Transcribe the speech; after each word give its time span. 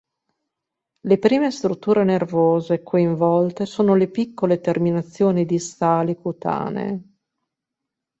Le 1.09 1.17
prime 1.19 1.51
strutture 1.51 2.03
nervose 2.03 2.81
coinvolte 2.81 3.67
sono 3.67 3.93
le 3.93 4.07
piccole 4.07 4.59
terminazioni 4.59 5.45
distali 5.45 6.15
cutanee. 6.15 7.03